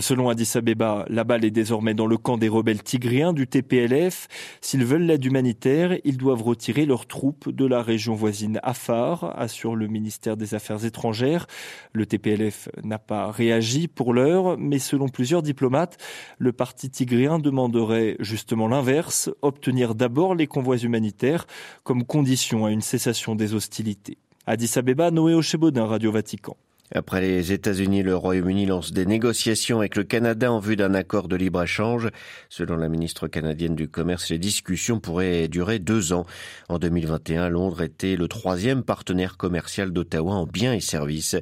Selon 0.00 0.28
Addis 0.28 0.50
Abeba, 0.56 1.06
la 1.08 1.24
balle 1.24 1.46
est 1.46 1.50
désormais 1.50 1.94
dans 1.94 2.08
le 2.08 2.18
camp 2.18 2.36
des 2.36 2.48
rebelles 2.48 2.82
tigriens 2.82 3.32
du 3.32 3.46
TPLF. 3.46 4.26
S'ils 4.60 4.84
veulent 4.84 5.04
l'aide 5.04 5.24
humanitaire, 5.24 5.96
ils 6.04 6.16
doivent 6.18 6.42
retirer 6.42 6.84
leurs 6.84 7.06
troupes 7.06 7.48
de 7.48 7.64
la 7.64 7.80
région 7.80 8.14
voisine 8.14 8.58
Afar, 8.64 9.38
assure 9.38 9.76
le 9.76 9.86
ministère 9.86 10.36
des 10.36 10.54
Affaires 10.54 10.84
étrangères. 10.84 11.46
Le 11.92 12.04
TPLF 12.06 12.68
n'a 12.82 12.98
pas 12.98 13.13
réagi 13.30 13.88
pour 13.88 14.12
l'heure, 14.12 14.56
mais 14.58 14.78
selon 14.78 15.08
plusieurs 15.08 15.42
diplomates, 15.42 15.98
le 16.38 16.52
parti 16.52 16.90
tigrien 16.90 17.38
demanderait 17.38 18.16
justement 18.20 18.68
l'inverse, 18.68 19.30
obtenir 19.42 19.94
d'abord 19.94 20.34
les 20.34 20.46
convois 20.46 20.78
humanitaires 20.78 21.46
comme 21.82 22.04
condition 22.04 22.64
à 22.64 22.70
une 22.70 22.80
cessation 22.80 23.34
des 23.34 23.54
hostilités. 23.54 24.18
Addis 24.46 24.72
Abeba, 24.76 25.10
Noé 25.10 25.34
Ochebodin, 25.34 25.86
Radio 25.86 26.12
Vatican. 26.12 26.56
Après 26.92 27.22
les 27.22 27.50
États-Unis, 27.50 28.02
le 28.02 28.14
Royaume-Uni 28.14 28.66
lance 28.66 28.92
des 28.92 29.06
négociations 29.06 29.78
avec 29.78 29.96
le 29.96 30.04
Canada 30.04 30.52
en 30.52 30.58
vue 30.58 30.76
d'un 30.76 30.92
accord 30.92 31.28
de 31.28 31.34
libre-échange. 31.34 32.10
Selon 32.50 32.76
la 32.76 32.90
ministre 32.90 33.26
canadienne 33.26 33.74
du 33.74 33.88
Commerce, 33.88 34.28
les 34.28 34.38
discussions 34.38 35.00
pourraient 35.00 35.48
durer 35.48 35.78
deux 35.78 36.12
ans. 36.12 36.26
En 36.68 36.78
2021, 36.78 37.48
Londres 37.48 37.80
était 37.80 38.16
le 38.16 38.28
troisième 38.28 38.82
partenaire 38.82 39.38
commercial 39.38 39.92
d'Ottawa 39.92 40.34
en 40.34 40.46
biens 40.46 40.74
et 40.74 40.80
services. 40.80 41.36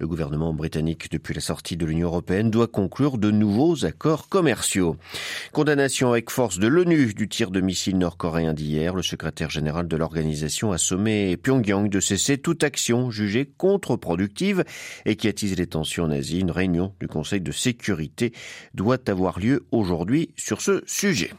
Le 0.00 0.08
gouvernement 0.08 0.54
britannique, 0.54 1.10
depuis 1.10 1.34
la 1.34 1.42
sortie 1.42 1.76
de 1.76 1.84
l'Union 1.84 2.08
européenne, 2.08 2.50
doit 2.50 2.66
conclure 2.66 3.18
de 3.18 3.30
nouveaux 3.30 3.84
accords 3.84 4.30
commerciaux. 4.30 4.96
Condamnation 5.52 6.10
avec 6.10 6.30
force 6.30 6.58
de 6.58 6.68
l'ONU 6.68 7.12
du 7.12 7.28
tir 7.28 7.50
de 7.50 7.60
missiles 7.60 7.98
nord-coréen 7.98 8.54
d'hier. 8.54 8.94
Le 8.94 9.02
secrétaire 9.02 9.50
général 9.50 9.88
de 9.88 9.96
l'organisation 9.96 10.72
a 10.72 10.78
sommé 10.78 11.36
Pyongyang 11.36 11.90
de 11.90 12.00
cesser 12.00 12.38
toute 12.38 12.64
action 12.64 13.10
jugée 13.10 13.44
contre-productive 13.44 14.64
et 15.04 15.16
qui 15.16 15.28
attise 15.28 15.56
les 15.56 15.66
tensions 15.66 16.04
en 16.04 16.10
Asie. 16.10 16.40
Une 16.40 16.50
réunion 16.50 16.92
du 17.00 17.08
Conseil 17.08 17.40
de 17.40 17.52
sécurité 17.52 18.32
doit 18.74 18.98
avoir 19.08 19.38
lieu 19.38 19.64
aujourd'hui 19.70 20.30
sur 20.36 20.60
ce 20.60 20.82
sujet. 20.86 21.30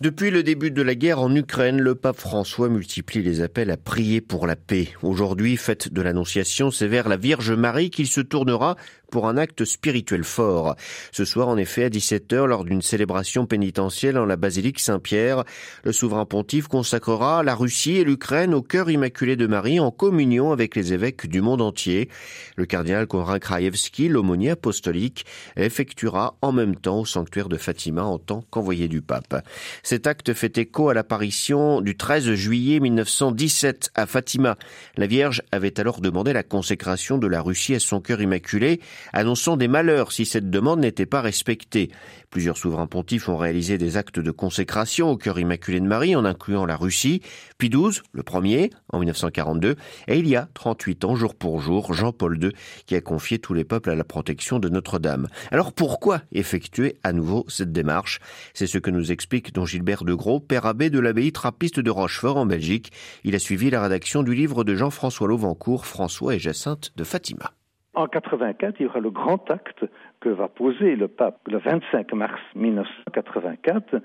Depuis 0.00 0.30
le 0.30 0.42
début 0.42 0.70
de 0.70 0.80
la 0.80 0.94
guerre 0.94 1.20
en 1.20 1.34
Ukraine, 1.34 1.78
le 1.78 1.94
pape 1.94 2.16
François 2.16 2.70
multiplie 2.70 3.22
les 3.22 3.42
appels 3.42 3.70
à 3.70 3.76
prier 3.76 4.22
pour 4.22 4.46
la 4.46 4.56
paix. 4.56 4.88
Aujourd'hui, 5.02 5.58
fête 5.58 5.92
de 5.92 6.00
l'Annonciation, 6.00 6.70
c'est 6.70 6.86
vers 6.86 7.06
la 7.06 7.18
Vierge 7.18 7.52
Marie 7.52 7.90
qu'il 7.90 8.06
se 8.06 8.22
tournera 8.22 8.76
pour 9.10 9.28
un 9.28 9.36
acte 9.36 9.64
spirituel 9.64 10.24
fort. 10.24 10.76
Ce 11.12 11.24
soir, 11.24 11.48
en 11.48 11.56
effet, 11.56 11.84
à 11.84 11.88
17h, 11.88 12.44
lors 12.46 12.64
d'une 12.64 12.82
célébration 12.82 13.46
pénitentielle 13.46 14.18
en 14.18 14.24
la 14.24 14.36
basilique 14.36 14.80
Saint-Pierre, 14.80 15.44
le 15.84 15.92
souverain 15.92 16.24
pontife 16.24 16.68
consacrera 16.68 17.42
la 17.42 17.54
Russie 17.54 17.96
et 17.96 18.04
l'Ukraine 18.04 18.54
au 18.54 18.62
cœur 18.62 18.90
immaculé 18.90 19.36
de 19.36 19.46
Marie 19.46 19.80
en 19.80 19.90
communion 19.90 20.52
avec 20.52 20.76
les 20.76 20.92
évêques 20.92 21.26
du 21.28 21.40
monde 21.40 21.60
entier. 21.60 22.08
Le 22.56 22.66
cardinal 22.66 23.06
Konrad 23.06 23.40
Krajewski, 23.40 24.08
l'aumônier 24.08 24.50
apostolique, 24.50 25.26
effectuera 25.56 26.36
en 26.42 26.52
même 26.52 26.76
temps 26.76 27.00
au 27.00 27.04
sanctuaire 27.04 27.48
de 27.48 27.56
Fatima 27.56 28.04
en 28.04 28.18
tant 28.18 28.42
qu'envoyé 28.50 28.88
du 28.88 29.02
pape. 29.02 29.44
Cet 29.82 30.06
acte 30.06 30.34
fait 30.34 30.56
écho 30.58 30.88
à 30.88 30.94
l'apparition 30.94 31.80
du 31.80 31.96
13 31.96 32.34
juillet 32.34 32.80
1917 32.80 33.90
à 33.94 34.06
Fatima. 34.06 34.56
La 34.96 35.06
Vierge 35.06 35.42
avait 35.52 35.78
alors 35.80 36.00
demandé 36.00 36.32
la 36.32 36.42
consécration 36.42 37.18
de 37.18 37.26
la 37.26 37.40
Russie 37.40 37.74
à 37.74 37.80
son 37.80 38.00
cœur 38.00 38.20
immaculé 38.20 38.80
annonçant 39.12 39.56
des 39.56 39.68
malheurs 39.68 40.12
si 40.12 40.24
cette 40.24 40.50
demande 40.50 40.80
n'était 40.80 41.06
pas 41.06 41.20
respectée. 41.20 41.90
Plusieurs 42.30 42.56
souverains 42.56 42.86
pontifs 42.86 43.28
ont 43.28 43.36
réalisé 43.36 43.78
des 43.78 43.96
actes 43.96 44.20
de 44.20 44.30
consécration 44.30 45.10
au 45.10 45.16
cœur 45.16 45.38
immaculé 45.38 45.80
de 45.80 45.86
Marie, 45.86 46.14
en 46.14 46.24
incluant 46.24 46.64
la 46.64 46.76
Russie, 46.76 47.22
puis 47.58 47.68
XII, 47.68 48.00
le 48.12 48.22
premier, 48.22 48.70
en 48.92 48.98
1942, 49.00 49.76
et 50.06 50.18
il 50.18 50.28
y 50.28 50.36
a 50.36 50.48
38 50.54 51.04
ans, 51.04 51.16
jour 51.16 51.34
pour 51.34 51.60
jour, 51.60 51.92
Jean-Paul 51.92 52.42
II, 52.42 52.52
qui 52.86 52.94
a 52.94 53.00
confié 53.00 53.38
tous 53.38 53.54
les 53.54 53.64
peuples 53.64 53.90
à 53.90 53.94
la 53.94 54.04
protection 54.04 54.58
de 54.58 54.68
Notre-Dame. 54.68 55.28
Alors 55.50 55.72
pourquoi 55.72 56.22
effectuer 56.32 56.96
à 57.02 57.12
nouveau 57.12 57.44
cette 57.48 57.72
démarche? 57.72 58.20
C'est 58.54 58.66
ce 58.66 58.78
que 58.78 58.90
nous 58.90 59.12
explique 59.12 59.52
don 59.52 59.66
Gilbert 59.66 60.04
de 60.04 60.14
Gros, 60.14 60.40
père 60.40 60.66
abbé 60.66 60.90
de 60.90 61.00
l'abbaye 61.00 61.32
trappiste 61.32 61.80
de 61.80 61.90
Rochefort 61.90 62.36
en 62.36 62.46
Belgique. 62.46 62.92
Il 63.24 63.34
a 63.34 63.38
suivi 63.38 63.70
la 63.70 63.82
rédaction 63.82 64.22
du 64.22 64.34
livre 64.34 64.64
de 64.64 64.74
Jean-François 64.74 65.28
Lauvancourt, 65.28 65.86
François 65.86 66.34
et 66.34 66.38
Jacinthe 66.38 66.92
de 66.96 67.04
Fatima. 67.04 67.52
En 67.94 68.06
84, 68.06 68.76
il 68.78 68.84
y 68.84 68.86
aura 68.86 69.00
le 69.00 69.10
grand 69.10 69.50
acte 69.50 69.84
que 70.20 70.28
va 70.28 70.46
poser 70.46 70.94
le 70.94 71.08
pape 71.08 71.40
le 71.48 71.58
25 71.58 72.12
mars 72.12 72.40
1984 72.54 73.96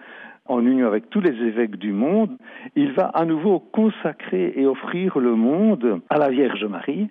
en 0.47 0.65
union 0.65 0.87
avec 0.87 1.09
tous 1.11 1.21
les 1.21 1.33
évêques 1.33 1.75
du 1.75 1.91
monde. 1.91 2.35
Il 2.75 2.93
va 2.93 3.05
à 3.05 3.25
nouveau 3.25 3.59
consacrer 3.59 4.53
et 4.55 4.65
offrir 4.65 5.19
le 5.19 5.35
monde 5.35 6.01
à 6.09 6.17
la 6.17 6.29
Vierge 6.29 6.65
Marie 6.65 7.09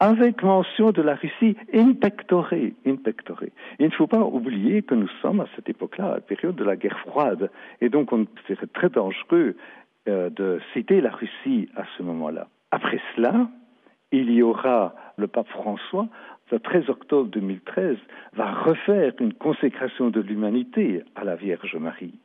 avec 0.00 0.42
mention 0.42 0.90
de 0.90 1.02
la 1.02 1.14
Russie 1.14 1.56
in 1.74 1.92
pectore. 1.92 2.52
Il 2.54 2.74
ne 3.80 3.90
faut 3.90 4.06
pas 4.06 4.20
oublier 4.20 4.82
que 4.82 4.94
nous 4.94 5.08
sommes 5.20 5.40
à 5.40 5.46
cette 5.54 5.68
époque-là, 5.68 6.06
à 6.06 6.14
la 6.14 6.20
période 6.20 6.56
de 6.56 6.64
la 6.64 6.76
guerre 6.76 6.98
froide, 7.00 7.50
et 7.80 7.88
donc 7.88 8.12
on 8.12 8.26
serait 8.46 8.66
très 8.66 8.90
dangereux 8.90 9.56
euh, 10.08 10.28
de 10.30 10.60
citer 10.72 11.00
la 11.00 11.10
Russie 11.10 11.68
à 11.76 11.84
ce 11.96 12.02
moment-là. 12.02 12.48
Après 12.70 13.00
cela, 13.14 13.48
il 14.12 14.30
y 14.30 14.42
aura 14.42 14.94
le 15.16 15.26
pape 15.26 15.48
François, 15.48 16.08
le 16.50 16.60
13 16.60 16.90
octobre 16.90 17.30
2013, 17.30 17.96
va 18.34 18.52
refaire 18.52 19.12
une 19.20 19.34
consécration 19.34 20.10
de 20.10 20.20
l'humanité 20.20 21.02
à 21.16 21.24
la 21.24 21.34
Vierge 21.34 21.76
Marie. 21.76 22.18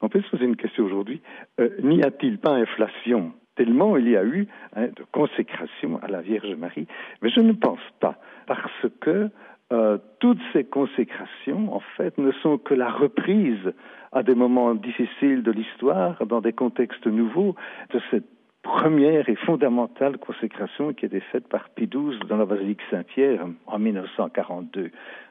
On 0.00 0.08
peut 0.08 0.20
se 0.20 0.30
poser 0.30 0.44
une 0.44 0.56
question 0.56 0.84
aujourd'hui, 0.84 1.20
euh, 1.60 1.70
n'y 1.82 2.02
a-t-il 2.02 2.38
pas 2.38 2.52
inflation? 2.52 3.32
Tellement 3.56 3.96
il 3.96 4.08
y 4.08 4.16
a 4.16 4.24
eu 4.24 4.46
hein, 4.76 4.86
de 4.86 5.04
consécration 5.12 5.98
à 6.02 6.08
la 6.08 6.20
Vierge 6.20 6.54
Marie. 6.54 6.86
Mais 7.22 7.30
je 7.30 7.40
ne 7.40 7.52
pense 7.52 7.80
pas, 7.98 8.16
parce 8.46 8.86
que 9.00 9.30
euh, 9.72 9.98
toutes 10.20 10.40
ces 10.52 10.64
consécrations, 10.64 11.74
en 11.74 11.80
fait, 11.96 12.16
ne 12.16 12.32
sont 12.32 12.58
que 12.58 12.74
la 12.74 12.90
reprise 12.90 13.72
à 14.12 14.22
des 14.22 14.34
moments 14.34 14.74
difficiles 14.74 15.42
de 15.42 15.50
l'histoire, 15.50 16.24
dans 16.26 16.40
des 16.40 16.52
contextes 16.52 17.06
nouveaux, 17.06 17.54
de 17.92 18.00
cette 18.10 18.37
première 18.62 19.28
et 19.28 19.36
fondamentale 19.36 20.18
consécration 20.18 20.92
qui 20.92 21.04
a 21.04 21.08
été 21.08 21.20
faite 21.20 21.48
par 21.48 21.68
Pie 21.70 21.88
XII 21.88 22.18
dans 22.28 22.36
la 22.36 22.46
basilique 22.46 22.80
Saint-Pierre 22.90 23.46
en 23.66 23.78
1942. 23.78 24.90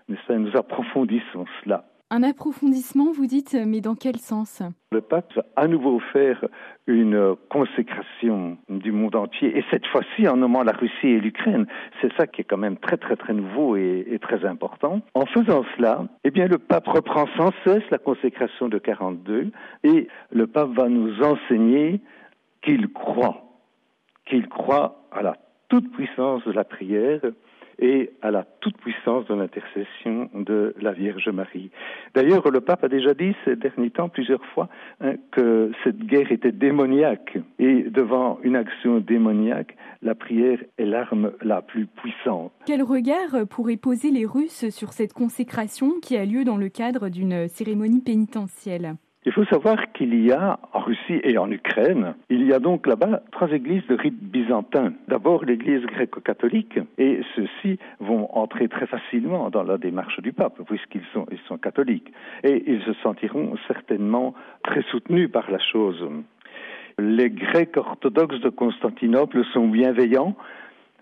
Mais 0.09 0.17
ça, 0.27 0.37
nous 0.37 0.55
approfondissons 0.55 1.45
cela. 1.63 1.85
Un 2.09 2.23
approfondissement, 2.23 3.11
vous 3.11 3.25
dites, 3.25 3.57
mais 3.65 3.81
dans 3.81 3.95
quel 3.95 4.15
sens? 4.15 4.63
Le 4.93 5.01
pape 5.01 5.33
va 5.35 5.43
à 5.57 5.67
nouveau 5.67 5.99
faire 6.13 6.45
une 6.87 7.35
consécration 7.49 8.57
du 8.69 8.93
monde 8.93 9.17
entier, 9.17 9.57
et 9.57 9.65
cette 9.69 9.85
fois-ci 9.87 10.25
en 10.25 10.37
nommant 10.37 10.63
la 10.63 10.71
Russie 10.71 11.07
et 11.07 11.19
l'Ukraine. 11.19 11.67
C'est 12.01 12.13
ça 12.13 12.25
qui 12.25 12.41
est 12.41 12.43
quand 12.45 12.55
même 12.55 12.77
très 12.77 12.95
très 12.95 13.17
très 13.17 13.33
nouveau 13.33 13.75
et, 13.75 14.07
et, 14.09 14.19
très 14.19 14.45
important. 14.45 15.01
En 15.15 15.25
faisant 15.25 15.65
cela, 15.75 16.05
eh 16.23 16.31
bien 16.31 16.47
le 16.47 16.59
pape 16.59 16.87
reprend 16.87 17.25
sans 17.35 17.51
cesse 17.65 17.83
la 17.91 17.97
consécration 17.97 18.69
de 18.69 18.77
42, 18.77 19.51
et 19.83 20.07
le 20.31 20.47
pape 20.47 20.69
va 20.69 20.87
nous 20.87 21.21
enseigner 21.21 21.99
qu'il 22.67 22.89
croit, 22.89 23.45
qu'il 24.25 24.49
croit 24.49 25.07
à 25.13 25.21
la 25.21 25.37
toute 25.69 25.89
puissance 25.93 26.43
de 26.45 26.51
la 26.51 26.65
prière 26.65 27.21
et 27.79 28.11
à 28.21 28.31
la 28.31 28.43
toute-puissance 28.59 29.25
de 29.27 29.35
l'intercession 29.35 30.29
de 30.33 30.73
la 30.81 30.91
Vierge 30.91 31.29
Marie. 31.29 31.69
D'ailleurs, 32.13 32.49
le 32.49 32.59
pape 32.59 32.83
a 32.83 32.89
déjà 32.89 33.13
dit 33.13 33.35
ces 33.45 33.55
derniers 33.55 33.91
temps 33.91 34.09
plusieurs 34.09 34.43
fois 34.47 34.67
hein, 34.99 35.13
que 35.31 35.71
cette 35.83 35.99
guerre 35.99 36.31
était 36.31 36.51
démoniaque 36.51 37.37
et 37.59 37.83
devant 37.83 38.39
une 38.43 38.55
action 38.57 38.97
démoniaque, 38.97 39.77
la 40.01 40.15
prière 40.15 40.59
est 40.77 40.85
l'arme 40.85 41.31
la 41.41 41.61
plus 41.61 41.85
puissante. 41.85 42.51
Quel 42.65 42.83
regard 42.83 43.47
pourraient 43.49 43.77
poser 43.77 44.11
les 44.11 44.25
Russes 44.25 44.69
sur 44.71 44.91
cette 44.91 45.13
consécration 45.13 45.99
qui 46.01 46.17
a 46.17 46.25
lieu 46.25 46.43
dans 46.43 46.57
le 46.57 46.67
cadre 46.67 47.07
d'une 47.07 47.47
cérémonie 47.47 48.01
pénitentielle? 48.01 48.95
Il 49.27 49.33
faut 49.33 49.43
savoir 49.43 49.91
qu'il 49.91 50.15
y 50.25 50.31
a 50.31 50.57
en 50.71 50.79
Russie 50.79 51.19
et 51.21 51.37
en 51.37 51.51
Ukraine, 51.51 52.13
il 52.29 52.47
y 52.47 52.53
a 52.53 52.59
donc 52.59 52.87
là-bas 52.87 53.23
trois 53.33 53.51
églises 53.51 53.85
de 53.89 53.95
rite 53.95 54.17
byzantin. 54.17 54.93
D'abord 55.09 55.43
l'église 55.43 55.85
gréco-catholique, 55.85 56.79
et 56.97 57.19
ceux-ci 57.35 57.77
vont 57.99 58.29
entrer 58.33 58.69
très 58.69 58.87
facilement 58.87 59.49
dans 59.49 59.63
la 59.63 59.77
démarche 59.77 60.21
du 60.21 60.31
pape, 60.31 60.61
puisqu'ils 60.65 61.03
sont, 61.11 61.25
sont 61.45 61.57
catholiques. 61.57 62.09
Et 62.45 62.71
ils 62.71 62.81
se 62.83 62.93
sentiront 63.03 63.55
certainement 63.67 64.33
très 64.63 64.83
soutenus 64.83 65.29
par 65.29 65.51
la 65.51 65.59
chose. 65.59 66.07
Les 66.97 67.29
Grecs 67.29 67.75
orthodoxes 67.75 68.39
de 68.39 68.49
Constantinople 68.49 69.43
sont 69.51 69.67
bienveillants, 69.67 70.37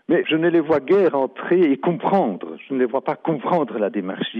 mais 0.07 0.23
je 0.27 0.35
ne 0.35 0.49
les 0.49 0.59
vois 0.59 0.79
guère 0.79 1.15
entrer 1.15 1.71
et 1.71 1.77
comprendre. 1.77 2.57
Je 2.67 2.73
ne 2.73 2.79
les 2.79 2.85
vois 2.85 3.03
pas 3.03 3.15
comprendre 3.15 3.77
la 3.79 3.89
démarche. 3.89 4.37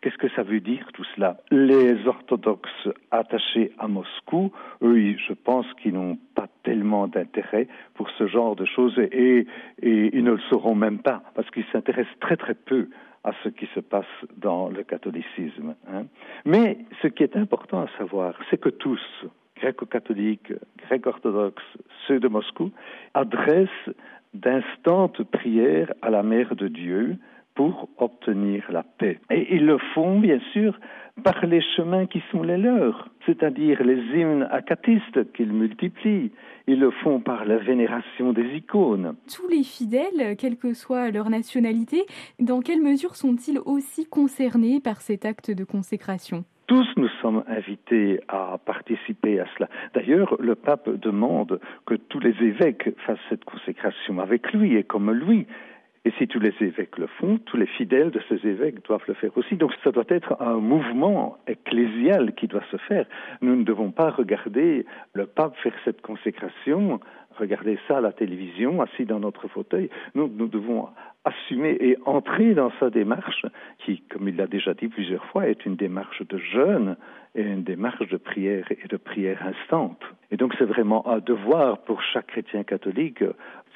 Qu'est-ce 0.00 0.16
que 0.16 0.28
ça 0.30 0.42
veut 0.42 0.60
dire 0.60 0.86
tout 0.94 1.04
cela? 1.16 1.38
Les 1.50 2.06
orthodoxes 2.06 2.88
attachés 3.10 3.72
à 3.78 3.88
Moscou, 3.88 4.52
eux, 4.82 5.16
je 5.16 5.32
pense 5.32 5.66
qu'ils 5.82 5.94
n'ont 5.94 6.18
pas 6.34 6.46
tellement 6.62 7.08
d'intérêt 7.08 7.66
pour 7.94 8.08
ce 8.10 8.28
genre 8.28 8.54
de 8.54 8.64
choses 8.64 8.98
et, 8.98 9.46
ils 9.82 10.24
ne 10.24 10.32
le 10.32 10.40
sauront 10.50 10.74
même 10.74 11.00
pas 11.00 11.22
parce 11.34 11.50
qu'ils 11.50 11.66
s'intéressent 11.72 12.18
très 12.20 12.36
très 12.36 12.54
peu 12.54 12.88
à 13.24 13.32
ce 13.42 13.48
qui 13.48 13.68
se 13.74 13.80
passe 13.80 14.06
dans 14.36 14.68
le 14.68 14.84
catholicisme. 14.84 15.74
Hein. 15.92 16.04
Mais 16.44 16.78
ce 17.02 17.08
qui 17.08 17.24
est 17.24 17.36
important 17.36 17.80
à 17.80 17.88
savoir, 17.98 18.34
c'est 18.50 18.60
que 18.60 18.68
tous, 18.68 19.00
gréco-catholiques, 19.56 20.52
greco-orthodoxes, 20.88 21.76
ceux 22.06 22.20
de 22.20 22.28
Moscou, 22.28 22.70
adressent 23.14 23.90
d'instantes 24.40 25.22
prières 25.24 25.92
à 26.02 26.10
la 26.10 26.22
Mère 26.22 26.54
de 26.56 26.68
Dieu 26.68 27.16
pour 27.54 27.88
obtenir 27.98 28.64
la 28.70 28.84
paix. 28.84 29.18
Et 29.30 29.56
ils 29.56 29.66
le 29.66 29.78
font, 29.92 30.20
bien 30.20 30.38
sûr, 30.52 30.78
par 31.24 31.44
les 31.44 31.60
chemins 31.76 32.06
qui 32.06 32.22
sont 32.30 32.42
les 32.42 32.56
leurs, 32.56 33.08
c'est-à-dire 33.26 33.82
les 33.82 34.00
hymnes 34.14 34.46
acatistes 34.50 35.32
qu'ils 35.32 35.52
multiplient. 35.52 36.30
Ils 36.68 36.78
le 36.78 36.90
font 36.90 37.18
par 37.20 37.44
la 37.44 37.58
vénération 37.58 38.32
des 38.32 38.46
icônes. 38.54 39.16
Tous 39.34 39.48
les 39.48 39.64
fidèles, 39.64 40.36
quelle 40.36 40.56
que 40.56 40.72
soit 40.72 41.10
leur 41.10 41.30
nationalité, 41.30 42.04
dans 42.38 42.60
quelle 42.60 42.80
mesure 42.80 43.16
sont-ils 43.16 43.58
aussi 43.64 44.06
concernés 44.06 44.80
par 44.80 45.00
cet 45.00 45.24
acte 45.24 45.50
de 45.50 45.64
consécration? 45.64 46.44
Tous 46.68 46.86
nous 46.96 47.08
sommes 47.22 47.42
invités 47.48 48.20
à 48.28 48.58
participer 48.64 49.40
à 49.40 49.46
cela. 49.56 49.68
D'ailleurs, 49.94 50.36
le 50.38 50.54
pape 50.54 50.88
demande 50.90 51.60
que 51.86 51.94
tous 51.94 52.20
les 52.20 52.36
évêques 52.42 52.90
fassent 53.06 53.18
cette 53.30 53.44
consécration 53.44 54.20
avec 54.20 54.52
lui 54.52 54.76
et 54.76 54.84
comme 54.84 55.10
lui. 55.10 55.46
Et 56.04 56.12
si 56.18 56.28
tous 56.28 56.38
les 56.38 56.54
évêques 56.60 56.96
le 56.98 57.06
font, 57.06 57.38
tous 57.38 57.56
les 57.56 57.66
fidèles 57.66 58.10
de 58.10 58.20
ces 58.28 58.46
évêques 58.46 58.84
doivent 58.84 59.04
le 59.08 59.14
faire 59.14 59.36
aussi. 59.36 59.56
Donc 59.56 59.72
ça 59.82 59.90
doit 59.90 60.04
être 60.08 60.40
un 60.40 60.56
mouvement 60.56 61.38
ecclésial 61.46 62.34
qui 62.34 62.46
doit 62.46 62.62
se 62.70 62.76
faire. 62.76 63.06
Nous 63.40 63.56
ne 63.56 63.64
devons 63.64 63.90
pas 63.90 64.10
regarder 64.10 64.84
le 65.14 65.26
pape 65.26 65.56
faire 65.56 65.74
cette 65.84 66.02
consécration, 66.02 67.00
regarder 67.38 67.78
ça 67.88 67.98
à 67.98 68.00
la 68.00 68.12
télévision, 68.12 68.80
assis 68.82 69.04
dans 69.04 69.20
notre 69.20 69.48
fauteuil. 69.48 69.90
Nous, 70.14 70.28
nous 70.28 70.48
devons 70.48 70.88
assumer 71.24 71.76
et 71.80 71.96
entrer 72.04 72.54
dans 72.54 72.70
sa 72.80 72.90
démarche, 72.90 73.46
qui, 73.84 74.02
comme 74.10 74.28
il 74.28 74.36
l'a 74.36 74.46
déjà 74.46 74.74
dit 74.74 74.88
plusieurs 74.88 75.24
fois, 75.26 75.48
est 75.48 75.64
une 75.66 75.76
démarche 75.76 76.22
de 76.26 76.38
jeûne 76.38 76.96
et 77.34 77.42
une 77.42 77.64
démarche 77.64 78.08
de 78.08 78.16
prière 78.16 78.66
et 78.70 78.88
de 78.88 78.96
prière 78.96 79.42
instante. 79.46 80.00
Et 80.30 80.36
donc 80.36 80.54
c'est 80.58 80.64
vraiment 80.64 81.06
un 81.08 81.18
devoir 81.18 81.78
pour 81.78 82.02
chaque 82.02 82.28
chrétien 82.28 82.64
catholique. 82.64 83.22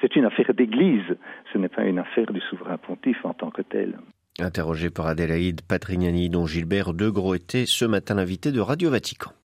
C'est 0.01 0.15
une 0.15 0.25
affaire 0.25 0.53
d'Église, 0.53 1.17
ce 1.51 1.57
n'est 1.57 1.69
pas 1.69 1.83
une 1.83 1.99
affaire 1.99 2.31
du 2.31 2.41
souverain 2.41 2.77
pontife 2.77 3.23
en 3.23 3.33
tant 3.33 3.51
que 3.51 3.61
tel. 3.61 3.97
Interrogé 4.39 4.89
par 4.89 5.05
Adélaïde 5.07 5.61
Patrignani, 5.61 6.29
dont 6.29 6.47
Gilbert 6.47 6.93
Degros 6.93 7.35
était 7.35 7.65
ce 7.67 7.85
matin 7.85 8.15
l'invité 8.15 8.51
de 8.51 8.59
Radio 8.59 8.89
Vatican. 8.89 9.31